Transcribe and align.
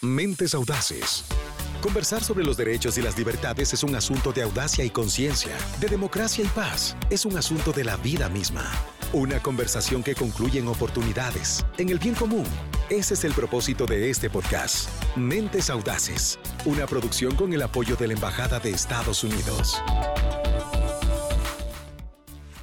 Mentes 0.00 0.54
Audaces. 0.54 1.24
Conversar 1.82 2.22
sobre 2.22 2.44
los 2.44 2.56
derechos 2.56 2.96
y 2.98 3.02
las 3.02 3.18
libertades 3.18 3.72
es 3.72 3.82
un 3.82 3.96
asunto 3.96 4.32
de 4.32 4.42
audacia 4.42 4.84
y 4.84 4.90
conciencia, 4.90 5.56
de 5.80 5.88
democracia 5.88 6.44
y 6.44 6.46
paz. 6.46 6.96
Es 7.10 7.24
un 7.24 7.36
asunto 7.36 7.72
de 7.72 7.82
la 7.82 7.96
vida 7.96 8.28
misma. 8.28 8.64
Una 9.12 9.42
conversación 9.42 10.04
que 10.04 10.14
concluye 10.14 10.60
en 10.60 10.68
oportunidades, 10.68 11.66
en 11.78 11.88
el 11.88 11.98
bien 11.98 12.14
común. 12.14 12.44
Ese 12.88 13.14
es 13.14 13.24
el 13.24 13.32
propósito 13.32 13.86
de 13.86 14.08
este 14.08 14.30
podcast. 14.30 14.88
Mentes 15.16 15.68
Audaces. 15.68 16.38
Una 16.64 16.86
producción 16.86 17.34
con 17.34 17.52
el 17.52 17.62
apoyo 17.62 17.96
de 17.96 18.06
la 18.06 18.12
Embajada 18.12 18.60
de 18.60 18.70
Estados 18.70 19.24
Unidos. 19.24 19.82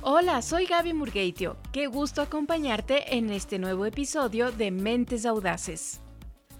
Hola, 0.02 0.42
soy 0.42 0.68
Gaby 0.68 0.94
Murgueitio. 0.94 1.58
Qué 1.74 1.88
gusto 1.88 2.22
acompañarte 2.22 3.18
en 3.18 3.30
este 3.30 3.60
nuevo 3.60 3.86
episodio 3.86 4.54
de 4.54 4.72
Mentes 4.72 5.26
Audaces. 5.26 6.00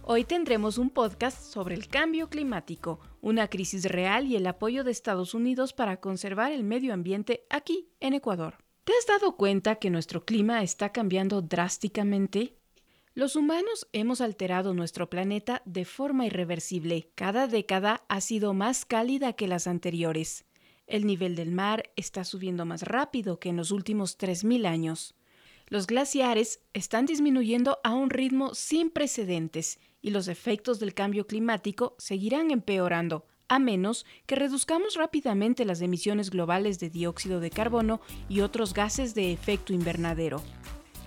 Hoy 0.08 0.24
tendremos 0.24 0.78
un 0.78 0.92
podcast 0.92 1.42
sobre 1.42 1.74
el 1.74 1.88
cambio 1.88 2.30
climático, 2.30 3.00
una 3.22 3.48
crisis 3.48 3.86
real 3.86 4.28
y 4.28 4.36
el 4.36 4.46
apoyo 4.46 4.84
de 4.84 4.92
Estados 4.92 5.34
Unidos 5.34 5.74
para 5.74 6.00
conservar 6.00 6.52
el 6.52 6.64
medio 6.64 6.94
ambiente 6.94 7.48
aquí, 7.50 7.90
en 8.00 8.14
Ecuador. 8.14 8.60
¿Te 8.84 8.94
has 8.94 9.08
dado 9.08 9.36
cuenta 9.36 9.78
que 9.78 9.90
nuestro 9.90 10.24
clima 10.24 10.62
está 10.62 10.92
cambiando 10.92 11.42
drásticamente? 11.42 12.56
Los 13.16 13.36
humanos 13.36 13.88
hemos 13.94 14.22
alterado 14.22 14.76
nuestro 14.76 15.10
planeta 15.10 15.64
de 15.66 15.86
forma 15.86 16.28
irreversible. 16.28 17.10
Cada 17.16 17.48
década 17.48 18.04
ha 18.08 18.22
sido 18.22 18.54
más 18.54 18.86
cálida 18.86 19.34
que 19.34 19.48
las 19.48 19.66
anteriores. 19.66 20.46
El 20.86 21.08
nivel 21.08 21.36
del 21.36 21.52
mar 21.52 21.90
está 21.96 22.26
subiendo 22.26 22.64
más 22.68 22.84
rápido 22.84 23.40
que 23.40 23.50
en 23.50 23.58
los 23.58 23.72
últimos 23.72 24.20
3.000 24.20 24.68
años. 24.68 25.16
Los 25.68 25.88
glaciares 25.88 26.60
están 26.74 27.08
disminuyendo 27.08 27.80
a 27.84 27.96
un 27.96 28.12
ritmo 28.12 28.54
sin 28.54 28.92
precedentes 28.92 29.80
y 30.00 30.12
los 30.12 30.28
efectos 30.28 30.80
del 30.80 30.94
cambio 30.94 31.26
climático 31.26 31.96
seguirán 31.98 32.52
empeorando, 32.52 33.26
a 33.48 33.58
menos 33.58 34.06
que 34.28 34.36
reduzcamos 34.36 34.94
rápidamente 34.94 35.66
las 35.66 35.82
emisiones 35.82 36.30
globales 36.30 36.80
de 36.80 36.92
dióxido 36.92 37.40
de 37.40 37.50
carbono 37.50 38.00
y 38.30 38.42
otros 38.42 38.76
gases 38.76 39.16
de 39.16 39.32
efecto 39.32 39.74
invernadero. 39.74 40.44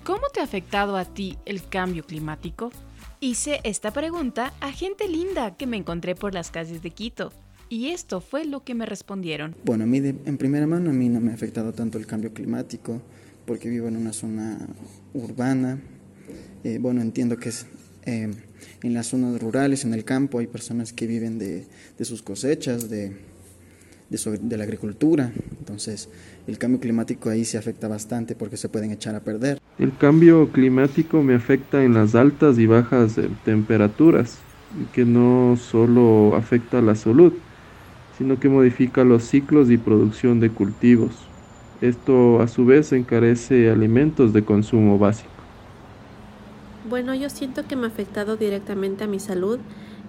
¿Cómo 0.03 0.29
te 0.33 0.41
ha 0.41 0.45
afectado 0.45 0.97
a 0.97 1.05
ti 1.05 1.39
el 1.45 1.69
cambio 1.69 2.05
climático? 2.05 2.73
Hice 3.21 3.61
esta 3.63 3.93
pregunta 3.93 4.55
a 4.61 4.73
gente 4.73 5.07
linda 5.07 5.57
que 5.57 5.69
me 5.69 5.77
encontré 5.77 6.17
por 6.17 6.35
las 6.35 6.51
calles 6.51 6.83
de 6.83 6.91
Quito. 6.91 7.33
Y 7.69 7.91
esto 7.91 8.21
fue 8.21 8.45
lo 8.45 8.65
que 8.65 8.75
me 8.75 8.87
respondieron. 8.87 9.55
Bueno, 9.63 9.85
a 9.85 9.87
mí 9.87 9.99
en 9.99 10.39
primera 10.39 10.67
mano 10.67 10.91
a 10.91 10.93
mí 10.95 11.09
no 11.09 11.21
me 11.21 11.31
ha 11.31 11.35
afectado 11.35 11.73
tanto 11.73 11.99
el 11.99 12.07
cambio 12.07 12.33
climático 12.33 13.03
porque 13.49 13.71
vivo 13.71 13.89
en 13.89 13.97
una 13.97 14.13
zona 14.13 14.59
urbana. 15.15 15.79
Eh, 16.63 16.79
bueno, 16.79 17.01
entiendo 17.01 17.39
que 17.39 17.51
eh, 18.05 18.31
en 18.83 18.95
las 18.95 19.07
zonas 19.07 19.41
rurales, 19.41 19.85
en 19.85 19.95
el 19.95 20.05
campo, 20.05 20.39
hay 20.39 20.47
personas 20.47 20.93
que 20.93 21.07
viven 21.07 21.39
de, 21.39 21.67
sus 22.03 22.21
cosechas, 22.21 22.91
de, 22.91 23.17
de, 24.11 24.57
la 24.57 24.65
agricultura. 24.65 25.33
Entonces, 25.59 26.11
el 26.47 26.59
cambio 26.59 26.79
climático 26.79 27.31
ahí 27.31 27.47
se 27.47 27.57
afecta 27.57 27.89
bastante 27.89 28.37
porque 28.37 28.59
se 28.59 28.69
pueden 28.69 28.93
echar 28.93 29.15
a 29.15 29.21
perder. 29.21 29.59
El 29.79 29.97
cambio 29.97 30.53
climático 30.53 31.23
me 31.23 31.35
afecta 31.35 31.83
en 31.83 31.95
las 31.95 32.15
altas 32.15 32.59
y 32.59 32.67
bajas 32.67 33.17
temperaturas, 33.47 34.37
que 34.93 35.07
no 35.07 35.57
solo 35.57 36.37
afecta 36.37 36.81
a 36.81 36.83
la 36.83 36.95
salud, 36.95 37.33
sino 38.19 38.39
que 38.39 38.51
modifica 38.51 39.05
los 39.05 39.25
ciclos 39.25 39.71
y 39.71 39.79
producción 39.79 40.39
de 40.39 40.51
cultivos. 40.51 41.29
Esto 41.81 42.41
a 42.41 42.49
su 42.49 42.65
vez 42.65 42.93
encarece 42.93 43.71
alimentos 43.71 44.33
de 44.33 44.45
consumo 44.45 44.99
básico. 44.99 45.31
Bueno, 46.89 47.15
yo 47.15 47.31
siento 47.31 47.67
que 47.69 47.77
me 47.77 47.85
ha 47.85 47.89
afectado 47.89 48.37
directamente 48.37 49.05
a 49.05 49.07
mi 49.07 49.21
salud, 49.21 49.61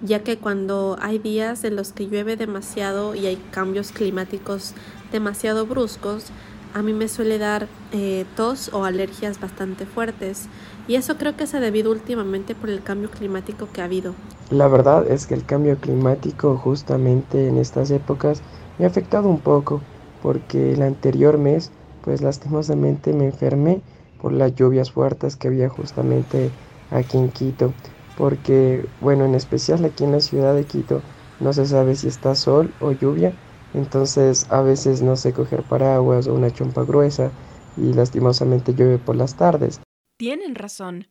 ya 0.01 0.23
que 0.23 0.37
cuando 0.37 0.97
hay 1.01 1.19
días 1.19 1.63
en 1.63 1.75
los 1.75 1.91
que 1.91 2.07
llueve 2.07 2.37
demasiado 2.37 3.13
y 3.13 3.27
hay 3.27 3.35
cambios 3.51 3.91
climáticos 3.91 4.73
demasiado 5.11 5.67
bruscos, 5.67 6.31
a 6.73 6.81
mí 6.81 6.93
me 6.93 7.07
suele 7.07 7.37
dar 7.37 7.67
eh, 7.91 8.25
tos 8.35 8.71
o 8.73 8.85
alergias 8.85 9.39
bastante 9.39 9.85
fuertes 9.85 10.47
y 10.87 10.95
eso 10.95 11.17
creo 11.17 11.35
que 11.35 11.47
se 11.47 11.57
ha 11.57 11.59
debido 11.59 11.91
últimamente 11.91 12.55
por 12.55 12.69
el 12.69 12.81
cambio 12.81 13.09
climático 13.11 13.67
que 13.71 13.81
ha 13.81 13.85
habido. 13.85 14.13
La 14.49 14.67
verdad 14.67 15.05
es 15.09 15.27
que 15.27 15.33
el 15.33 15.45
cambio 15.45 15.77
climático 15.77 16.57
justamente 16.57 17.47
en 17.47 17.57
estas 17.57 17.91
épocas 17.91 18.41
me 18.77 18.85
ha 18.85 18.87
afectado 18.87 19.27
un 19.27 19.39
poco 19.39 19.81
porque 20.21 20.73
el 20.73 20.81
anterior 20.81 21.37
mes 21.37 21.71
pues 22.03 22.21
lastimosamente 22.21 23.13
me 23.13 23.25
enfermé 23.25 23.81
por 24.21 24.31
las 24.31 24.55
lluvias 24.55 24.91
fuertes 24.91 25.35
que 25.35 25.47
había 25.47 25.69
justamente 25.69 26.51
aquí 26.91 27.17
en 27.17 27.29
Quito 27.29 27.73
porque 28.17 28.85
bueno 29.01 29.25
en 29.25 29.35
especial 29.35 29.83
aquí 29.85 30.03
en 30.03 30.13
la 30.13 30.21
ciudad 30.21 30.55
de 30.55 30.65
Quito 30.65 31.01
no 31.39 31.53
se 31.53 31.65
sabe 31.65 31.95
si 31.95 32.07
está 32.07 32.35
sol 32.35 32.73
o 32.79 32.91
lluvia 32.91 33.33
entonces 33.73 34.47
a 34.49 34.61
veces 34.61 35.01
no 35.01 35.15
sé 35.15 35.33
coger 35.33 35.63
paraguas 35.63 36.27
o 36.27 36.33
una 36.33 36.51
chompa 36.51 36.83
gruesa 36.83 37.31
y 37.77 37.93
lastimosamente 37.93 38.73
llueve 38.73 38.97
por 38.97 39.15
las 39.15 39.35
tardes. 39.35 39.79
Tienen 40.17 40.55
razón. 40.55 41.07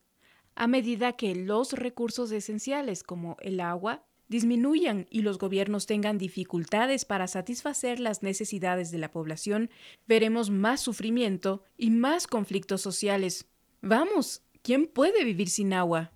A 0.54 0.66
medida 0.66 1.12
que 1.12 1.34
los 1.34 1.72
recursos 1.72 2.32
esenciales 2.32 3.02
como 3.04 3.36
el 3.40 3.60
agua 3.60 4.04
disminuyan 4.28 5.06
y 5.10 5.22
los 5.22 5.38
gobiernos 5.38 5.86
tengan 5.86 6.18
dificultades 6.18 7.04
para 7.04 7.26
satisfacer 7.26 7.98
las 7.98 8.22
necesidades 8.22 8.90
de 8.90 8.98
la 8.98 9.10
población, 9.10 9.70
veremos 10.06 10.50
más 10.50 10.80
sufrimiento 10.80 11.64
y 11.76 11.90
más 11.90 12.26
conflictos 12.26 12.80
sociales. 12.80 13.46
Vamos, 13.80 14.42
¿quién 14.62 14.86
puede 14.86 15.24
vivir 15.24 15.48
sin 15.48 15.72
agua? 15.72 16.12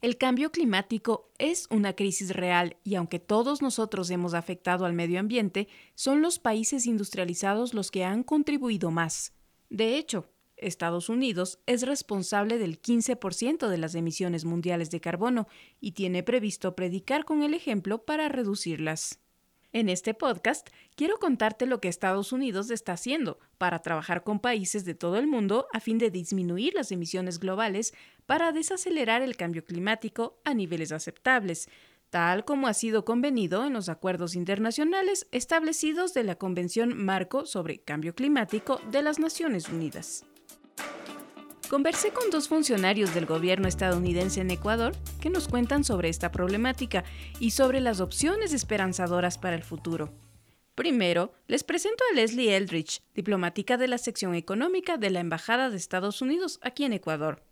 El 0.00 0.18
cambio 0.18 0.52
climático 0.52 1.32
es 1.38 1.66
una 1.70 1.94
crisis 1.94 2.30
real 2.36 2.76
y 2.84 2.96
aunque 2.96 3.18
todos 3.18 3.62
nosotros 3.62 4.10
hemos 4.10 4.34
afectado 4.34 4.84
al 4.84 4.92
medio 4.92 5.18
ambiente, 5.18 5.66
son 5.94 6.20
los 6.20 6.38
países 6.38 6.84
industrializados 6.84 7.72
los 7.72 7.90
que 7.90 8.04
han 8.04 8.22
contribuido 8.22 8.90
más. 8.90 9.32
De 9.70 9.96
hecho, 9.96 10.28
Estados 10.64 11.08
Unidos 11.08 11.58
es 11.66 11.82
responsable 11.82 12.58
del 12.58 12.80
15% 12.80 13.68
de 13.68 13.78
las 13.78 13.94
emisiones 13.94 14.44
mundiales 14.44 14.90
de 14.90 15.00
carbono 15.00 15.46
y 15.80 15.92
tiene 15.92 16.22
previsto 16.22 16.74
predicar 16.74 17.24
con 17.24 17.42
el 17.42 17.54
ejemplo 17.54 18.04
para 18.04 18.28
reducirlas. 18.28 19.20
En 19.72 19.88
este 19.88 20.14
podcast 20.14 20.68
quiero 20.94 21.18
contarte 21.18 21.66
lo 21.66 21.80
que 21.80 21.88
Estados 21.88 22.32
Unidos 22.32 22.70
está 22.70 22.92
haciendo 22.92 23.40
para 23.58 23.82
trabajar 23.82 24.22
con 24.22 24.38
países 24.38 24.84
de 24.84 24.94
todo 24.94 25.16
el 25.18 25.26
mundo 25.26 25.66
a 25.72 25.80
fin 25.80 25.98
de 25.98 26.10
disminuir 26.10 26.74
las 26.74 26.92
emisiones 26.92 27.40
globales 27.40 27.92
para 28.24 28.52
desacelerar 28.52 29.20
el 29.20 29.36
cambio 29.36 29.64
climático 29.64 30.38
a 30.44 30.54
niveles 30.54 30.92
aceptables, 30.92 31.68
tal 32.10 32.44
como 32.44 32.68
ha 32.68 32.74
sido 32.74 33.04
convenido 33.04 33.66
en 33.66 33.72
los 33.72 33.88
acuerdos 33.88 34.36
internacionales 34.36 35.26
establecidos 35.32 36.14
de 36.14 36.22
la 36.22 36.36
Convención 36.36 36.96
Marco 36.96 37.44
sobre 37.44 37.80
Cambio 37.80 38.14
Climático 38.14 38.80
de 38.92 39.02
las 39.02 39.18
Naciones 39.18 39.68
Unidas. 39.68 40.24
Conversé 41.74 42.12
con 42.12 42.30
dos 42.30 42.46
funcionarios 42.46 43.12
del 43.14 43.26
gobierno 43.26 43.66
estadounidense 43.66 44.40
en 44.40 44.52
Ecuador 44.52 44.92
que 45.20 45.28
nos 45.28 45.48
cuentan 45.48 45.82
sobre 45.82 46.08
esta 46.08 46.30
problemática 46.30 47.02
y 47.40 47.50
sobre 47.50 47.80
las 47.80 47.98
opciones 47.98 48.52
esperanzadoras 48.52 49.38
para 49.38 49.56
el 49.56 49.64
futuro. 49.64 50.12
Primero, 50.76 51.32
les 51.48 51.64
presento 51.64 52.04
a 52.08 52.14
Leslie 52.14 52.56
Eldridge, 52.56 53.02
diplomática 53.12 53.76
de 53.76 53.88
la 53.88 53.98
sección 53.98 54.36
económica 54.36 54.98
de 54.98 55.10
la 55.10 55.18
Embajada 55.18 55.68
de 55.68 55.76
Estados 55.76 56.22
Unidos 56.22 56.60
aquí 56.62 56.84
en 56.84 56.92
Ecuador. 56.92 57.42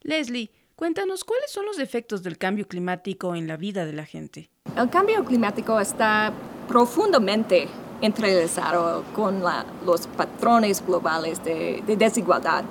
Leslie, 0.00 0.50
cuéntanos 0.74 1.22
cuáles 1.22 1.52
son 1.52 1.64
los 1.64 1.78
efectos 1.78 2.24
del 2.24 2.38
cambio 2.38 2.66
climático 2.66 3.36
en 3.36 3.46
la 3.46 3.56
vida 3.56 3.86
de 3.86 3.92
la 3.92 4.06
gente. 4.06 4.50
El 4.76 4.90
cambio 4.90 5.24
climático 5.24 5.78
está 5.78 6.32
profundamente 6.66 7.68
entrelazado 8.00 9.04
con 9.14 9.40
los 9.86 10.08
patrones 10.08 10.84
globales 10.84 11.44
de, 11.44 11.80
de 11.86 11.96
desigualdad 11.96 12.64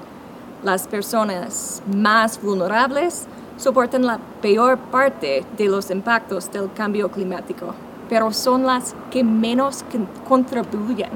las 0.64 0.88
personas 0.88 1.82
más 1.94 2.42
vulnerables 2.42 3.26
soportan 3.58 4.06
la 4.06 4.20
peor 4.42 4.78
parte 4.78 5.44
de 5.58 5.66
los 5.68 5.90
impactos 5.92 6.52
del 6.52 6.72
cambio 6.74 7.10
climático, 7.10 7.74
pero 8.10 8.32
son 8.32 8.66
las 8.66 8.96
que 9.10 9.24
menos 9.24 9.84
contribuyen 10.28 11.10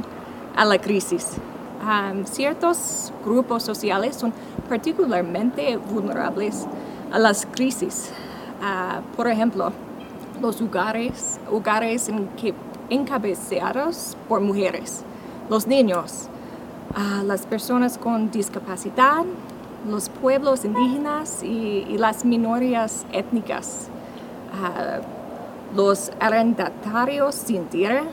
a 0.56 0.66
la 0.66 0.78
crisis. 0.78 1.34
ciertos 2.26 3.12
grupos 3.24 3.64
sociales 3.64 4.16
son 4.16 4.34
particularmente 4.68 5.78
vulnerables 5.78 6.66
a 7.12 7.20
las 7.20 7.46
crisis. 7.46 8.10
Ah, 8.64 9.02
por 9.16 9.28
ejemplo, 9.28 9.72
los 10.42 10.62
hogares, 10.62 11.40
hogares 11.52 12.10
encabezados 12.90 14.18
por 14.28 14.42
mujeres, 14.42 15.04
los 15.50 15.68
niños, 15.68 16.30
a 16.94 17.24
las 17.24 17.46
personas 17.46 17.98
con 17.98 18.32
discapacidad, 18.32 19.24
los 19.90 20.10
pueblos 20.10 20.66
indígenas 20.66 21.44
y, 21.44 21.98
las 21.98 22.26
minorías 22.26 23.06
étnicas, 23.12 23.90
los 25.76 26.12
arrendatarios 26.20 27.36
sin 27.36 27.66
tierra, 27.66 28.04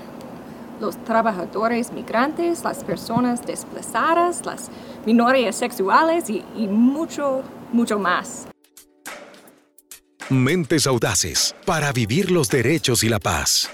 los 0.81 0.97
trabajadores 1.05 1.93
migrantes, 1.93 2.65
las 2.65 2.83
personas 2.85 3.47
desplazadas, 3.47 4.45
las 4.45 4.71
minorías 5.07 5.57
sexuales 5.57 6.29
y, 6.29 6.45
y 6.57 6.67
mucho, 6.67 7.43
mucho 7.73 7.99
más. 7.99 8.49
Mentes 10.29 10.87
Audaces 10.87 11.55
para 11.67 11.93
vivir 11.93 12.31
los 12.31 12.49
derechos 12.49 13.05
y 13.05 13.09
la 13.09 13.19
paz. 13.19 13.71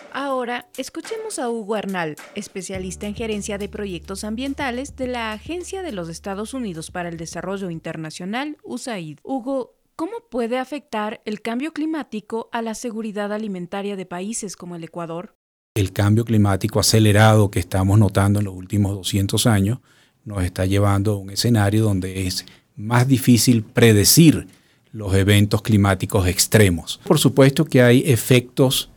Ahora, 0.49 0.67
escuchemos 0.79 1.39
a 1.39 1.51
Hugo 1.51 1.75
Arnal, 1.75 2.17
especialista 2.35 3.07
en 3.07 3.15
gerencia 3.15 3.59
de 3.59 3.69
proyectos 3.69 4.25
ambientales 4.25 4.97
de 4.97 5.07
la 5.07 5.33
Agencia 5.33 5.83
de 5.83 5.93
los 5.93 6.09
Estados 6.09 6.55
Unidos 6.55 6.91
para 6.91 7.11
el 7.11 7.19
Desarrollo 7.19 7.69
Internacional, 7.69 8.57
USAID. 8.65 9.19
Hugo, 9.23 9.75
¿cómo 9.95 10.13
puede 10.31 10.59
afectar 10.59 11.21
el 11.27 11.43
cambio 11.43 11.75
climático 11.75 12.49
a 12.51 12.63
la 12.63 12.75
seguridad 12.75 13.31
alimentaria 13.31 13.95
de 13.95 14.07
países 14.07 14.57
como 14.57 14.75
el 14.75 14.85
Ecuador? 14.85 15.37
El 15.75 15.93
cambio 15.93 16.25
climático 16.25 16.81
acelerado 16.81 17.51
que 17.51 17.61
estamos 17.61 17.99
notando 17.99 18.39
en 18.39 18.47
los 18.47 18.55
últimos 18.55 18.95
200 18.95 19.47
años 19.47 19.81
nos 20.25 20.43
está 20.43 20.65
llevando 20.65 21.13
a 21.13 21.19
un 21.19 21.29
escenario 21.29 21.85
donde 21.85 22.27
es 22.27 22.47
más 22.75 23.07
difícil 23.07 23.65
predecir 23.65 24.47
los 24.93 25.13
eventos 25.13 25.61
climáticos 25.61 26.27
extremos. 26.27 27.03
Por 27.05 27.19
supuesto 27.19 27.67
que 27.67 27.83
hay 27.83 28.03
efectos 28.07 28.89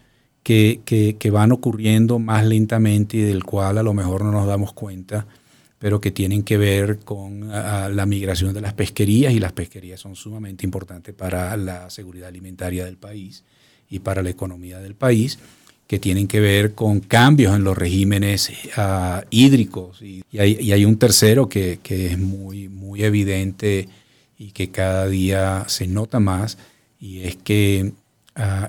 que, 0.43 1.29
van 1.31 1.51
ocurriendo 1.51 2.19
más 2.19 2.45
lentamente 2.45 3.17
y 3.17 3.21
del 3.21 3.43
cual 3.43 3.77
a 3.77 3.83
lo 3.83 3.93
mejor 3.93 4.23
no 4.23 4.31
nos 4.31 4.47
damos 4.47 4.73
cuenta, 4.73 5.27
pero 5.79 6.01
que 6.01 6.11
tienen 6.11 6.43
que 6.43 6.57
ver 6.57 6.99
con 6.99 7.49
la 7.49 8.05
migración 8.05 8.53
de 8.53 8.61
las 8.61 8.73
pesquerías 8.73 9.33
y 9.33 9.39
las 9.39 9.53
pesquerías 9.53 9.99
son 9.99 10.15
sumamente 10.15 10.65
importantes 10.65 11.13
para 11.13 11.55
la 11.57 11.89
seguridad 11.89 12.27
alimentaria 12.27 12.85
del 12.85 12.97
país 12.97 13.43
y 13.89 13.99
para 13.99 14.21
la 14.21 14.29
economía 14.29 14.79
del 14.79 14.95
país 14.95 15.39
que 15.87 15.99
tienen 15.99 16.27
que 16.27 16.39
ver 16.39 16.73
con 16.73 17.01
cambios 17.01 17.53
en 17.53 17.65
los 17.65 17.77
regímenes 17.77 18.49
ah, 18.77 19.25
hídricos. 19.29 20.01
Y, 20.01 20.23
hay, 20.37 20.85
un 20.85 20.97
tercero 20.97 21.49
que, 21.49 21.79
que 21.83 22.07
es 22.07 22.17
muy, 22.17 22.69
muy 22.69 23.03
evidente 23.03 23.89
y 24.37 24.51
que 24.51 24.71
cada 24.71 25.07
día 25.07 25.65
se 25.67 25.87
nota 25.87 26.21
más, 26.21 26.57
y 26.97 27.23
es 27.23 27.35
que 27.35 27.91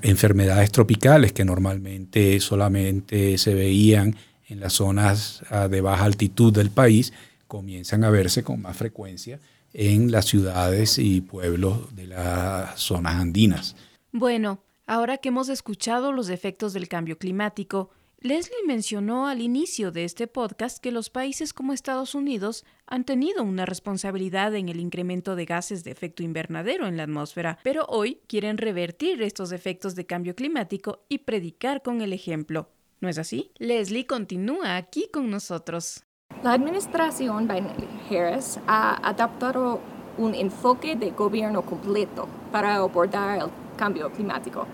enfermedades 0.01 0.71
tropicales 0.71 1.33
que 1.33 1.45
normalmente 1.45 2.39
solamente 2.39 3.37
se 3.37 3.53
veían 3.53 4.15
en 4.49 4.59
las 4.59 4.73
zonas 4.73 5.41
ah, 5.49 5.67
de 5.67 5.81
baja 5.81 6.03
altitud 6.05 6.53
del 6.53 6.69
país, 6.69 7.13
comienzan 7.47 8.03
a 8.03 8.09
verse 8.09 8.43
con 8.43 8.61
más 8.61 8.77
frecuencia 8.77 9.39
en 9.73 10.11
las 10.11 10.25
ciudades 10.25 10.97
y 10.99 11.21
pueblos 11.21 11.95
de 11.95 12.07
las 12.07 12.79
zonas 12.79 13.15
andinas. 13.15 13.75
Bueno, 14.11 14.59
ahora 14.85 15.17
que 15.17 15.29
hemos 15.29 15.49
escuchado 15.49 16.11
los 16.11 16.29
efectos 16.29 16.73
del 16.73 16.87
cambio 16.87 17.17
climático, 17.17 17.89
Leslie 18.23 18.55
mencionó 18.65 19.27
al 19.27 19.41
inicio 19.41 19.91
de 19.91 20.05
este 20.05 20.27
podcast 20.27 20.77
que 20.77 20.93
los 20.93 21.09
países 21.09 21.51
como 21.51 21.73
Estados 21.73 22.15
Unidos 22.15 22.63
han 22.87 23.03
tenido 23.03 23.43
una 23.43 23.65
responsabilidad 23.65 24.55
en 24.55 24.69
el 24.69 24.79
incremento 24.79 25.35
de 25.35 25.43
gases 25.43 25.83
de 25.83 25.91
efecto 25.91 26.23
invernadero 26.23 26.87
en 26.87 26.95
la 26.95 27.03
atmósfera, 27.03 27.59
pero 27.63 27.83
hoy 27.89 28.21
quieren 28.29 28.57
revertir 28.57 29.21
estos 29.21 29.51
efectos 29.51 29.95
de 29.95 30.05
cambio 30.05 30.35
climático 30.35 30.99
y 31.09 31.17
predicar 31.17 31.81
con 31.81 31.99
el 31.99 32.13
ejemplo. 32.13 32.69
¿No 33.01 33.09
es 33.09 33.17
así? 33.17 33.51
Leslie 33.57 34.07
continúa 34.07 34.77
aquí 34.77 35.09
con 35.11 35.29
nosotros. 35.29 36.05
La 36.43 36.53
administración 36.53 37.45
Biden-Harris 37.45 38.57
ha 38.67 39.05
adaptado 39.05 39.81
un 40.17 40.33
enfoque 40.33 40.95
de 40.95 41.11
gobierno 41.11 41.63
completo 41.63 42.29
para 42.53 42.75
abordar 42.75 43.37
el 43.39 43.49
cambio 43.75 44.09
climático, 44.13 44.65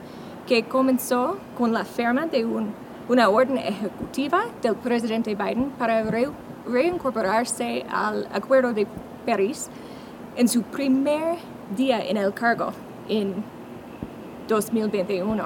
que 0.47 0.65
comenzó 0.65 1.39
con 1.57 1.73
la 1.73 1.83
firma 1.83 2.27
de 2.27 2.45
un 2.45 2.88
una 3.09 3.27
orden 3.27 3.57
ejecutiva 3.57 4.45
del 4.61 4.75
presidente 4.75 5.33
Biden 5.33 5.71
para 5.71 6.03
reincorporarse 6.67 7.83
al 7.91 8.27
Acuerdo 8.31 8.71
de 8.71 8.85
París 9.25 9.67
en 10.35 10.47
su 10.47 10.61
primer 10.61 11.37
día 11.75 12.05
en 12.05 12.17
el 12.17 12.31
cargo 12.33 12.71
en 13.09 13.43
2021. 14.47 15.43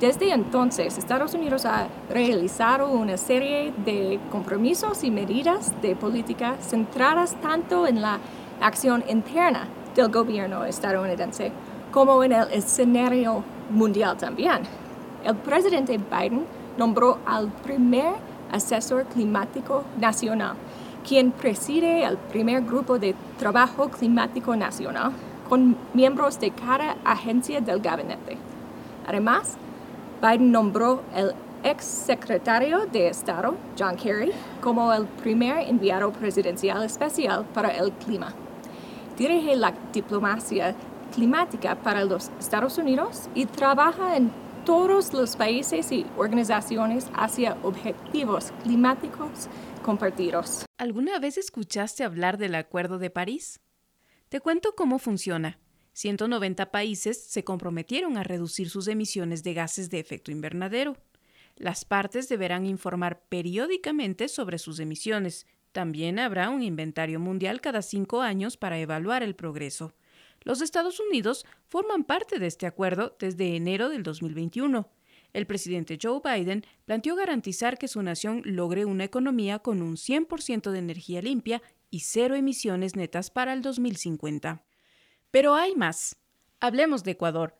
Desde 0.00 0.32
entonces, 0.32 0.96
Estados 0.96 1.34
Unidos 1.34 1.66
ha 1.66 1.88
realizado 2.08 2.90
una 2.90 3.18
serie 3.18 3.72
de 3.84 4.18
compromisos 4.30 5.04
y 5.04 5.10
medidas 5.10 5.72
de 5.82 5.94
política 5.94 6.56
centradas 6.60 7.36
tanto 7.42 7.86
en 7.86 8.00
la 8.00 8.18
acción 8.62 9.04
interna 9.08 9.68
del 9.94 10.10
gobierno 10.10 10.64
estadounidense 10.64 11.52
como 11.92 12.24
en 12.24 12.32
el 12.32 12.50
escenario 12.50 13.44
mundial 13.68 14.16
también. 14.16 14.62
El 15.22 15.36
presidente 15.36 15.98
Biden 15.98 16.44
nombró 16.76 17.18
al 17.26 17.48
primer 17.48 18.14
asesor 18.50 19.04
climático 19.06 19.84
nacional, 19.98 20.54
quien 21.06 21.32
preside 21.32 22.04
el 22.04 22.16
primer 22.16 22.62
grupo 22.62 22.98
de 22.98 23.14
trabajo 23.38 23.88
climático 23.88 24.54
nacional 24.56 25.12
con 25.48 25.76
miembros 25.94 26.38
de 26.40 26.50
cada 26.50 26.96
agencia 27.04 27.60
del 27.60 27.80
gabinete. 27.80 28.36
Además, 29.06 29.56
Biden 30.22 30.52
nombró 30.52 31.02
el 31.14 31.34
ex 31.64 31.84
secretario 31.84 32.86
de 32.86 33.08
Estado, 33.08 33.54
John 33.78 33.96
Kerry, 33.96 34.32
como 34.60 34.92
el 34.92 35.06
primer 35.06 35.68
enviado 35.68 36.12
presidencial 36.12 36.82
especial 36.84 37.44
para 37.52 37.70
el 37.70 37.92
clima. 37.92 38.32
Dirige 39.16 39.56
la 39.56 39.72
diplomacia 39.92 40.74
climática 41.12 41.74
para 41.74 42.04
los 42.04 42.30
Estados 42.40 42.78
Unidos 42.78 43.28
y 43.34 43.46
trabaja 43.46 44.16
en 44.16 44.30
todos 44.64 45.12
los 45.12 45.36
países 45.36 45.90
y 45.92 46.06
organizaciones 46.16 47.06
hacia 47.14 47.56
objetivos 47.62 48.52
climáticos 48.62 49.48
compartidos. 49.82 50.64
¿Alguna 50.78 51.18
vez 51.18 51.38
escuchaste 51.38 52.04
hablar 52.04 52.38
del 52.38 52.54
Acuerdo 52.54 52.98
de 52.98 53.10
París? 53.10 53.60
Te 54.28 54.40
cuento 54.40 54.74
cómo 54.76 54.98
funciona. 54.98 55.58
190 55.94 56.70
países 56.70 57.22
se 57.22 57.44
comprometieron 57.44 58.16
a 58.16 58.22
reducir 58.22 58.70
sus 58.70 58.88
emisiones 58.88 59.42
de 59.42 59.54
gases 59.54 59.90
de 59.90 59.98
efecto 59.98 60.30
invernadero. 60.30 60.96
Las 61.56 61.84
partes 61.84 62.28
deberán 62.28 62.64
informar 62.64 63.22
periódicamente 63.28 64.28
sobre 64.28 64.58
sus 64.58 64.80
emisiones. 64.80 65.46
También 65.72 66.18
habrá 66.18 66.50
un 66.50 66.62
inventario 66.62 67.20
mundial 67.20 67.60
cada 67.60 67.82
cinco 67.82 68.22
años 68.22 68.56
para 68.56 68.78
evaluar 68.78 69.22
el 69.22 69.34
progreso. 69.34 69.92
Los 70.44 70.60
Estados 70.60 71.00
Unidos 71.00 71.46
forman 71.68 72.04
parte 72.04 72.38
de 72.38 72.46
este 72.46 72.66
acuerdo 72.66 73.16
desde 73.18 73.56
enero 73.56 73.88
del 73.88 74.02
2021. 74.02 74.88
El 75.32 75.46
presidente 75.46 75.98
Joe 76.00 76.20
Biden 76.22 76.64
planteó 76.84 77.16
garantizar 77.16 77.78
que 77.78 77.88
su 77.88 78.02
nación 78.02 78.42
logre 78.44 78.84
una 78.84 79.04
economía 79.04 79.60
con 79.60 79.80
un 79.80 79.96
100% 79.96 80.70
de 80.70 80.78
energía 80.78 81.22
limpia 81.22 81.62
y 81.90 82.00
cero 82.00 82.34
emisiones 82.34 82.96
netas 82.96 83.30
para 83.30 83.52
el 83.52 83.62
2050. 83.62 84.62
Pero 85.30 85.54
hay 85.54 85.74
más. 85.74 86.16
Hablemos 86.60 87.02
de 87.04 87.12
Ecuador. 87.12 87.56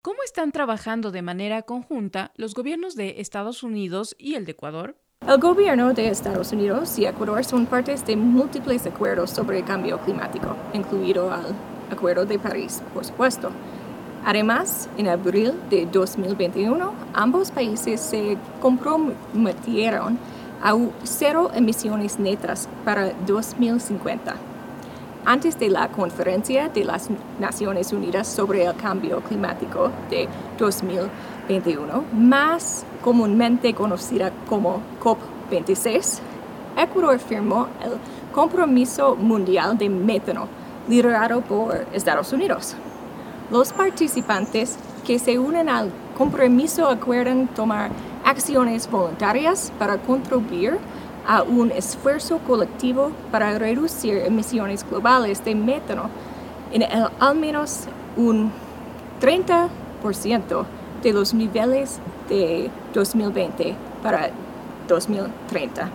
¿Cómo 0.00 0.22
están 0.24 0.52
trabajando 0.52 1.10
de 1.10 1.22
manera 1.22 1.62
conjunta 1.62 2.32
los 2.36 2.54
gobiernos 2.54 2.94
de 2.94 3.20
Estados 3.20 3.62
Unidos 3.62 4.14
y 4.18 4.34
el 4.34 4.44
de 4.44 4.52
Ecuador? 4.52 4.96
El 5.26 5.38
gobierno 5.38 5.92
de 5.92 6.08
Estados 6.08 6.52
Unidos 6.52 6.96
y 6.98 7.06
Ecuador 7.06 7.44
son 7.44 7.66
partes 7.66 8.06
de 8.06 8.14
múltiples 8.14 8.86
acuerdos 8.86 9.30
sobre 9.30 9.58
el 9.58 9.64
cambio 9.64 9.98
climático, 9.98 10.56
incluido 10.72 11.34
el 11.34 11.54
Acuerdo 11.90 12.26
de 12.26 12.38
París, 12.38 12.82
por 12.92 13.04
supuesto. 13.04 13.50
Además, 14.24 14.88
en 14.98 15.08
abril 15.08 15.54
de 15.70 15.86
2021, 15.86 16.92
ambos 17.14 17.50
países 17.50 18.00
se 18.00 18.36
comprometieron 18.60 20.18
a 20.62 20.76
cero 21.04 21.50
emisiones 21.54 22.18
netas 22.18 22.68
para 22.84 23.12
2050. 23.26 24.34
Antes 25.24 25.58
de 25.58 25.68
la 25.70 25.88
conferencia 25.88 26.68
de 26.68 26.84
las 26.84 27.08
Naciones 27.38 27.92
Unidas 27.92 28.26
sobre 28.26 28.64
el 28.64 28.74
cambio 28.76 29.20
climático 29.20 29.90
de 30.10 30.28
2021, 30.58 32.04
más 32.12 32.84
comúnmente 33.02 33.72
conocida 33.74 34.32
como 34.48 34.82
COP26, 35.02 36.20
Ecuador 36.76 37.18
firmó 37.18 37.68
el 37.82 37.92
Compromiso 38.32 39.16
Mundial 39.16 39.76
de 39.76 39.88
Metano 39.88 40.48
liderado 40.88 41.42
por 41.42 41.86
Estados 41.92 42.32
Unidos. 42.32 42.74
Los 43.50 43.72
participantes 43.72 44.78
que 45.06 45.18
se 45.18 45.38
unen 45.38 45.68
al 45.68 45.90
compromiso 46.16 46.88
acuerdan 46.88 47.48
tomar 47.48 47.90
acciones 48.24 48.90
voluntarias 48.90 49.72
para 49.78 49.96
contribuir 49.98 50.78
a 51.26 51.42
un 51.42 51.70
esfuerzo 51.70 52.38
colectivo 52.38 53.12
para 53.30 53.58
reducir 53.58 54.18
emisiones 54.18 54.84
globales 54.88 55.44
de 55.44 55.54
metano 55.54 56.10
en 56.72 56.84
al 57.20 57.36
menos 57.36 57.84
un 58.16 58.50
30% 59.20 60.64
de 61.02 61.12
los 61.12 61.32
niveles 61.32 62.00
de 62.28 62.70
2020 62.94 63.74
para 64.02 64.30
2030, 64.86 65.88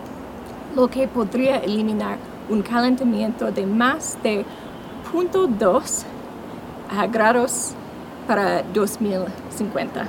lo 0.74 0.88
que 0.88 1.06
podría 1.08 1.58
eliminar 1.58 2.18
un 2.48 2.62
calentamiento 2.62 3.50
de 3.50 3.66
más 3.66 4.18
de 4.22 4.44
2 5.14 6.04
grados 7.12 7.70
para 8.26 8.62
2050. 8.62 10.08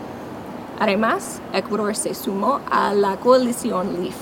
Además, 0.79 1.41
Ecuador 1.53 1.95
se 1.95 2.15
sumó 2.15 2.59
a 2.71 2.91
la 2.93 3.15
coalición 3.17 4.01
LEAF, 4.01 4.15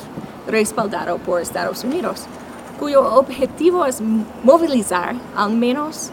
respaldado 0.47 1.17
por 1.19 1.41
Estados 1.41 1.85
Unidos, 1.85 2.25
cuyo 2.79 3.15
objetivo 3.15 3.85
es 3.85 4.01
movilizar 4.43 5.15
al 5.35 5.53
menos 5.53 6.11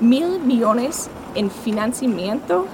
mil 0.00 0.40
millones 0.40 1.10
en 1.34 1.50
financiamiento 1.50 2.66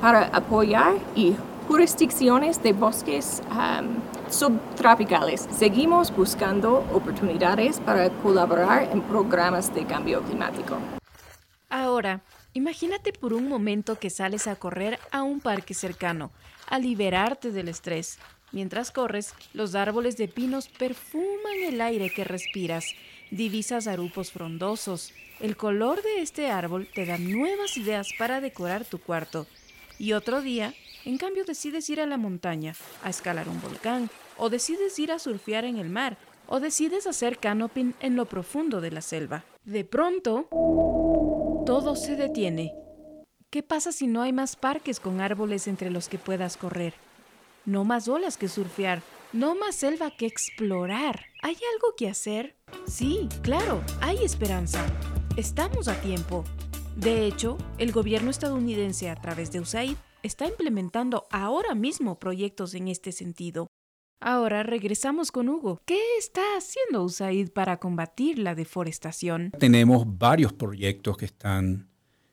para 0.00 0.24
apoyar 0.32 0.94
y 1.14 1.36
jurisdicciones 1.68 2.62
de 2.62 2.72
bosques 2.72 3.42
subtropicales. 4.36 5.48
Seguimos 5.50 6.14
buscando 6.14 6.84
oportunidades 6.92 7.80
para 7.80 8.10
colaborar 8.10 8.90
en 8.92 9.00
programas 9.00 9.74
de 9.74 9.86
cambio 9.86 10.22
climático. 10.22 10.78
Ahora, 11.70 12.22
imagínate 12.52 13.12
por 13.12 13.32
un 13.32 13.48
momento 13.48 13.98
que 13.98 14.10
sales 14.10 14.46
a 14.46 14.56
correr 14.56 14.98
a 15.10 15.22
un 15.22 15.40
parque 15.40 15.74
cercano, 15.74 16.30
a 16.68 16.78
liberarte 16.78 17.50
del 17.50 17.68
estrés. 17.68 18.18
Mientras 18.52 18.90
corres, 18.90 19.34
los 19.54 19.74
árboles 19.74 20.16
de 20.16 20.28
pinos 20.28 20.68
perfuman 20.68 21.56
el 21.66 21.80
aire 21.80 22.10
que 22.10 22.24
respiras. 22.24 22.94
Divisas 23.30 23.86
arupos 23.86 24.30
frondosos. 24.32 25.12
El 25.40 25.56
color 25.56 26.02
de 26.02 26.20
este 26.20 26.50
árbol 26.50 26.88
te 26.94 27.06
da 27.06 27.18
nuevas 27.18 27.76
ideas 27.76 28.08
para 28.18 28.40
decorar 28.40 28.84
tu 28.84 28.98
cuarto. 28.98 29.46
Y 29.98 30.12
otro 30.12 30.42
día, 30.42 30.74
en 31.04 31.18
cambio, 31.18 31.44
decides 31.44 31.88
ir 31.88 32.00
a 32.00 32.06
la 32.06 32.16
montaña, 32.16 32.74
a 33.02 33.10
escalar 33.10 33.48
un 33.48 33.60
volcán, 33.60 34.10
o 34.38 34.50
decides 34.50 34.98
ir 34.98 35.12
a 35.12 35.18
surfear 35.18 35.64
en 35.64 35.78
el 35.78 35.90
mar, 35.90 36.18
o 36.46 36.60
decides 36.60 37.06
hacer 37.06 37.38
canoping 37.38 37.92
en 38.00 38.16
lo 38.16 38.26
profundo 38.26 38.80
de 38.80 38.90
la 38.90 39.00
selva. 39.00 39.44
De 39.64 39.84
pronto, 39.84 40.48
todo 41.66 41.96
se 41.96 42.16
detiene. 42.16 42.72
¿Qué 43.50 43.62
pasa 43.62 43.92
si 43.92 44.06
no 44.06 44.22
hay 44.22 44.32
más 44.32 44.56
parques 44.56 45.00
con 45.00 45.20
árboles 45.20 45.66
entre 45.66 45.90
los 45.90 46.08
que 46.08 46.18
puedas 46.18 46.56
correr? 46.56 46.94
No 47.64 47.84
más 47.84 48.06
olas 48.06 48.36
que 48.36 48.48
surfear, 48.48 49.02
no 49.32 49.54
más 49.54 49.74
selva 49.74 50.10
que 50.10 50.26
explorar. 50.26 51.26
¿Hay 51.42 51.54
algo 51.74 51.94
que 51.96 52.08
hacer? 52.08 52.56
Sí, 52.86 53.28
claro, 53.42 53.82
hay 54.00 54.18
esperanza. 54.24 54.84
Estamos 55.36 55.88
a 55.88 56.00
tiempo. 56.00 56.44
De 56.96 57.26
hecho, 57.26 57.58
el 57.78 57.92
gobierno 57.92 58.30
estadounidense 58.30 59.10
a 59.10 59.16
través 59.16 59.52
de 59.52 59.60
USAID 59.60 59.96
está 60.22 60.46
implementando 60.46 61.26
ahora 61.30 61.74
mismo 61.74 62.18
proyectos 62.18 62.74
en 62.74 62.88
este 62.88 63.12
sentido. 63.12 63.68
Ahora 64.20 64.62
regresamos 64.62 65.30
con 65.30 65.48
Hugo. 65.48 65.82
¿Qué 65.84 65.98
está 66.18 66.40
haciendo 66.56 67.04
USAID 67.04 67.50
para 67.50 67.78
combatir 67.78 68.38
la 68.38 68.54
deforestación? 68.54 69.52
Tenemos 69.58 70.04
varios 70.06 70.52
proyectos 70.54 71.18
que 71.18 71.26
están 71.26 71.88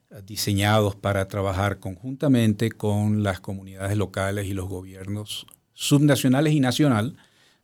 eh, 0.10 0.22
diseñados 0.26 0.96
para 0.96 1.28
trabajar 1.28 1.80
conjuntamente 1.80 2.72
con 2.72 3.22
las 3.22 3.42
comunidades 3.42 3.98
locales 3.98 4.48
y 4.48 4.54
los 4.54 4.70
gobiernos 4.70 5.46
subnacionales 5.74 6.54
y 6.54 6.62
nacional 6.62 7.18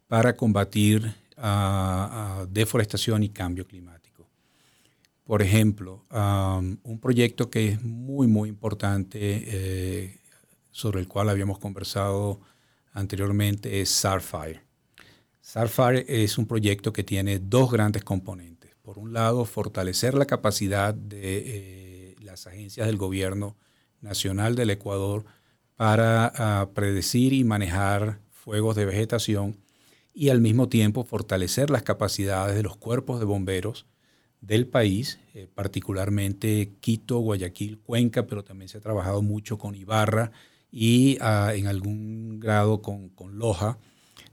para 0.08 0.36
combatir 0.36 1.14
uh, 1.38 2.46
deforestación 2.50 3.24
y 3.24 3.30
cambio 3.30 3.66
climático. 3.66 4.28
Por 5.24 5.44
ejemplo, 5.44 6.06
un 6.10 7.00
proyecto 7.00 7.52
que 7.52 7.70
es 7.70 7.84
muy, 7.84 8.26
muy 8.26 8.50
importante 8.50 9.20
eh, 9.22 10.20
sobre 10.72 11.00
el 11.00 11.08
cual 11.08 11.30
habíamos 11.30 11.60
conversado 11.60 12.42
anteriormente 13.00 13.82
es 13.82 13.90
SARFIRE. 13.90 14.62
SARFIRE 15.42 16.06
es 16.08 16.38
un 16.38 16.46
proyecto 16.46 16.94
que 16.94 17.04
tiene 17.04 17.40
dos 17.40 17.72
grandes 17.72 18.04
componentes. 18.04 18.76
Por 18.82 19.00
un 19.00 19.14
lado, 19.14 19.46
fortalecer 19.46 20.14
la 20.14 20.26
capacidad 20.26 20.94
de 20.94 21.20
eh, 21.24 22.16
las 22.22 22.48
agencias 22.48 22.88
del 22.88 22.98
gobierno 22.98 23.58
nacional 24.02 24.56
del 24.56 24.70
Ecuador 24.70 25.26
para 25.76 26.32
ah, 26.36 26.70
predecir 26.74 27.34
y 27.34 27.44
manejar 27.44 28.20
fuegos 28.32 28.76
de 28.76 28.86
vegetación 28.86 29.58
y 30.14 30.30
al 30.30 30.42
mismo 30.42 30.70
tiempo 30.70 31.04
fortalecer 31.04 31.70
las 31.70 31.84
capacidades 31.84 32.56
de 32.56 32.64
los 32.64 32.78
cuerpos 32.78 33.20
de 33.20 33.26
bomberos 33.26 33.86
del 34.42 34.68
país, 34.68 35.20
eh, 35.34 35.48
particularmente 35.54 36.74
Quito, 36.80 37.20
Guayaquil, 37.20 37.80
Cuenca, 37.80 38.26
pero 38.28 38.44
también 38.44 38.70
se 38.70 38.78
ha 38.78 38.82
trabajado 38.82 39.22
mucho 39.22 39.58
con 39.58 39.76
Ibarra 39.76 40.32
y 40.72 41.18
ah, 41.22 41.54
en 41.56 41.68
algún 41.68 42.40
grado 42.40 42.82
con, 42.82 43.12
Loja, 43.32 43.78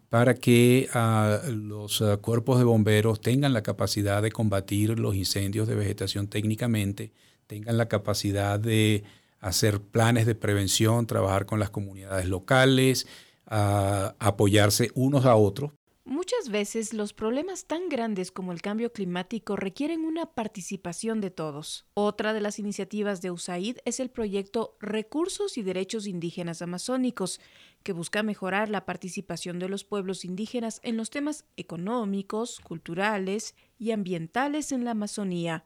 para 0.09 0.35
que 0.35 0.89
ah, 0.95 1.41
los 1.49 2.03
ah, 2.03 2.19
cuerpos 2.19 2.59
de 2.59 2.65
bomberos 2.65 3.21
tengan 3.21 3.53
la 3.53 3.63
capacidad 3.63 4.23
de 4.23 4.33
combatir 4.33 4.99
los 4.99 5.15
incendios 5.15 5.69
de 5.69 5.75
vegetación 5.75 6.29
técnicamente, 6.29 7.13
tengan 7.47 7.77
la 7.79 7.89
capacidad 7.89 8.59
de 8.59 9.05
hacer 9.41 9.81
planes 9.81 10.27
de 10.27 10.35
prevención, 10.35 11.07
trabajar 11.07 11.47
con 11.47 11.61
las 11.61 11.71
comunidades 11.71 12.27
locales, 12.27 13.07
apoyarse 13.49 14.91
unos 14.95 15.25
a 15.25 15.37
otros 15.37 15.71
Muchas 16.09 16.51
veces 16.51 16.95
los 16.95 17.13
problemas 17.13 17.65
tan 17.65 17.89
grandes 17.89 18.31
como 18.31 18.53
el 18.53 18.63
cambio 18.63 18.93
climático 18.93 19.57
requieren 19.57 20.05
una 20.05 20.27
participación 20.27 21.21
de 21.21 21.33
todos. 21.33 21.85
Otra 21.95 22.33
de 22.33 22.41
las 22.41 22.61
iniciativas 22.61 23.23
de 23.23 23.33
USAID 23.33 23.79
es 23.85 23.99
el 23.99 24.11
proyecto 24.11 24.77
Recursos 24.81 25.59
y 25.59 25.65
Derechos 25.65 26.07
Indígenas 26.07 26.63
Amazónicos, 26.63 27.41
que 27.83 27.93
busca 27.93 28.23
mejorar 28.23 28.69
la 28.69 28.87
participación 28.87 29.59
de 29.59 29.69
los 29.69 29.83
pueblos 29.83 30.25
indígenas 30.25 30.79
en 30.85 30.97
los 30.97 31.11
temas 31.11 31.45
económicos, 31.57 32.61
culturales 32.61 33.57
y 33.77 33.91
ambientales 33.91 34.71
en 34.71 34.85
la 34.85 34.93
Amazonía. 34.93 35.65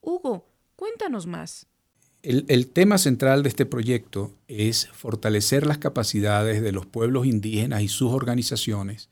Hugo, 0.00 0.52
cuéntanos 0.76 1.26
más. 1.26 1.66
El, 2.22 2.44
el, 2.46 2.68
tema 2.68 2.96
central 2.96 3.42
de 3.42 3.48
este 3.48 3.66
proyecto 3.66 4.36
es 4.46 4.86
fortalecer 4.92 5.66
las 5.66 5.78
capacidades 5.78 6.62
de 6.62 6.70
los 6.70 6.86
pueblos 6.86 7.26
indígenas 7.26 7.82
y 7.82 7.88
sus 7.88 8.12
organizaciones 8.12 9.10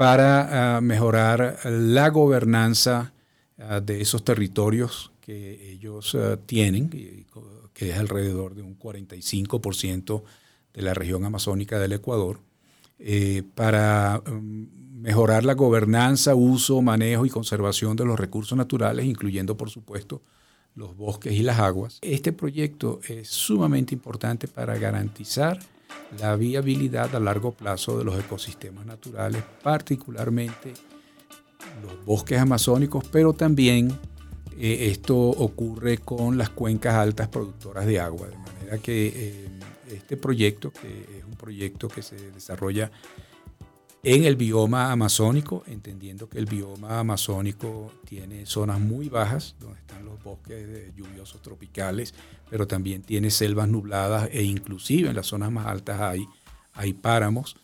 para 0.00 0.76
ah, 0.76 0.80
mejorar 0.80 1.58
la 1.64 2.08
gobernanza 2.08 3.12
ah, 3.58 3.80
de 3.80 4.00
esos 4.00 4.24
territorios 4.24 5.12
que 5.20 5.72
ellos 5.72 6.14
ah, 6.14 6.38
tienen, 6.46 6.88
que 6.88 7.90
es 7.90 7.98
alrededor 7.98 8.54
de 8.54 8.62
un 8.62 8.78
45% 8.78 10.22
de 10.72 10.80
la 10.80 10.94
región 10.94 11.26
amazónica 11.26 11.78
del 11.78 11.92
Ecuador, 11.92 12.40
eh, 12.98 13.42
para 13.54 14.22
mm, 14.24 15.02
mejorar 15.02 15.44
la 15.44 15.52
gobernanza, 15.52 16.34
uso, 16.34 16.80
manejo 16.80 17.26
y 17.26 17.28
conservación 17.28 17.94
de 17.94 18.06
los 18.06 18.18
recursos 18.18 18.56
naturales, 18.56 19.04
incluyendo, 19.04 19.58
por 19.58 19.68
supuesto, 19.68 20.22
los 20.76 20.96
bosques 20.96 21.34
y 21.34 21.42
las 21.42 21.58
aguas. 21.58 21.98
Este 22.00 22.32
proyecto 22.32 23.00
es 23.06 23.28
sumamente 23.28 23.94
importante 23.94 24.48
para 24.48 24.78
garantizar 24.78 25.58
la 26.18 26.36
viabilidad 26.36 27.14
a 27.14 27.20
largo 27.20 27.52
plazo 27.52 27.98
de 27.98 28.04
los 28.04 28.18
ecosistemas 28.18 28.86
naturales, 28.86 29.42
particularmente 29.62 30.72
los 31.82 32.04
bosques 32.04 32.38
amazónicos, 32.38 33.04
pero 33.10 33.32
también 33.32 33.90
eh, 34.58 34.88
esto 34.90 35.16
ocurre 35.16 35.98
con 35.98 36.36
las 36.36 36.50
cuencas 36.50 36.94
altas 36.94 37.28
productoras 37.28 37.86
de 37.86 38.00
agua, 38.00 38.28
de 38.28 38.36
manera 38.36 38.78
que 38.78 39.06
eh, 39.14 39.48
este 39.90 40.16
proyecto, 40.16 40.72
que 40.72 41.18
es 41.18 41.24
un 41.24 41.36
proyecto 41.36 41.88
que 41.88 42.02
se 42.02 42.30
desarrolla 42.32 42.90
en 44.02 44.24
el 44.24 44.36
bioma 44.36 44.90
amazónico, 44.92 45.62
entendiendo 45.66 46.28
que 46.28 46.38
el 46.38 46.46
bioma 46.46 47.00
amazónico 47.00 47.92
tiene 48.06 48.46
zonas 48.46 48.80
muy 48.80 49.08
bajas, 49.08 49.56
donde 49.60 49.78
están 49.80 50.04
los 50.04 50.22
bosques 50.22 50.94
lluviosos 50.96 51.42
tropicales, 51.42 52.14
pero 52.48 52.66
también 52.66 53.02
tiene 53.02 53.30
selvas 53.30 53.68
nubladas 53.68 54.28
e 54.32 54.42
inclusive 54.42 55.10
en 55.10 55.16
las 55.16 55.26
zonas 55.26 55.52
más 55.52 55.66
altas 55.66 56.00
hay, 56.00 56.26
hay 56.72 56.94
páramos. 56.94 57.56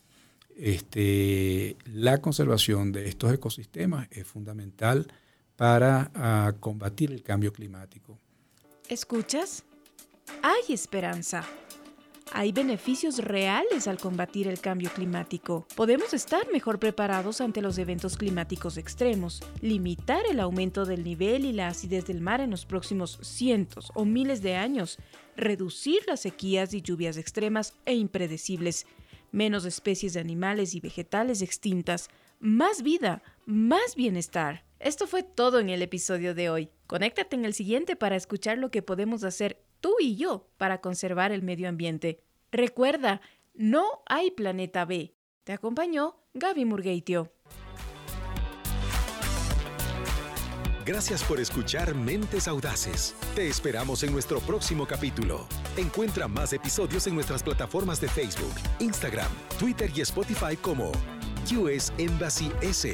Este, 0.55 1.75
la 1.85 2.19
conservación 2.19 2.91
de 2.91 3.07
estos 3.07 3.31
ecosistemas 3.33 4.07
es 4.11 4.25
fundamental 4.27 5.07
para 5.55 6.11
ah, 6.13 6.53
combatir 6.59 7.11
el 7.11 7.23
cambio 7.23 7.51
climático. 7.51 8.17
¿Escuchas? 8.89 9.63
Hay 10.43 10.73
esperanza. 10.73 11.43
Hay 12.33 12.51
beneficios 12.51 13.19
reales 13.19 13.87
al 13.87 13.97
combatir 13.97 14.47
el 14.47 14.59
cambio 14.59 14.89
climático. 14.93 15.65
Podemos 15.75 16.13
estar 16.13 16.51
mejor 16.51 16.79
preparados 16.79 17.41
ante 17.41 17.61
los 17.61 17.77
eventos 17.77 18.17
climáticos 18.17 18.77
extremos, 18.77 19.41
limitar 19.61 20.21
el 20.29 20.39
aumento 20.39 20.85
del 20.85 21.03
nivel 21.03 21.45
y 21.45 21.53
la 21.53 21.69
acidez 21.69 22.05
del 22.05 22.21
mar 22.21 22.41
en 22.41 22.51
los 22.51 22.65
próximos 22.65 23.19
cientos 23.21 23.91
o 23.95 24.05
miles 24.05 24.41
de 24.41 24.55
años, 24.55 24.97
reducir 25.35 26.01
las 26.07 26.21
sequías 26.21 26.73
y 26.73 26.81
lluvias 26.81 27.17
extremas 27.17 27.73
e 27.85 27.95
impredecibles, 27.95 28.85
menos 29.31 29.65
especies 29.65 30.13
de 30.13 30.19
animales 30.19 30.75
y 30.75 30.79
vegetales 30.79 31.41
extintas, 31.41 32.09
más 32.39 32.83
vida, 32.83 33.23
más 33.45 33.95
bienestar. 33.95 34.63
Esto 34.79 35.07
fue 35.07 35.23
todo 35.23 35.59
en 35.59 35.69
el 35.69 35.81
episodio 35.81 36.35
de 36.35 36.49
hoy. 36.49 36.69
Conéctate 36.85 37.35
en 37.35 37.45
el 37.45 37.53
siguiente 37.53 37.95
para 37.95 38.15
escuchar 38.15 38.57
lo 38.57 38.69
que 38.69 38.83
podemos 38.83 39.23
hacer 39.23 39.59
tú 39.79 39.95
y 39.99 40.15
yo 40.15 40.47
para 40.57 40.81
conservar 40.81 41.31
el 41.31 41.43
medio 41.43 41.69
ambiente. 41.69 42.23
Recuerda, 42.51 43.21
no 43.53 44.03
hay 44.05 44.31
planeta 44.31 44.85
B. 44.85 45.13
Te 45.43 45.53
acompañó 45.53 46.17
Gaby 46.33 46.65
Murgueitio. 46.65 47.31
Gracias 50.87 51.21
por 51.21 51.41
escuchar 51.41 51.93
Mentes 51.93 52.47
Audaces. 52.47 53.13
Te 53.35 53.49
esperamos 53.49 54.03
en 54.03 54.13
nuestro 54.13 54.39
próximo 54.39 54.87
capítulo. 54.87 55.45
Encuentra 55.75 56.29
más 56.29 56.53
episodios 56.53 57.07
en 57.07 57.15
nuestras 57.15 57.43
plataformas 57.43 57.99
de 57.99 58.07
Facebook, 58.07 58.53
Instagram, 58.79 59.29
Twitter 59.59 59.91
y 59.93 59.99
Spotify 59.99 60.55
como 60.55 60.93
US 61.51 61.91
Embassy 61.97 62.49
S. 62.61 62.93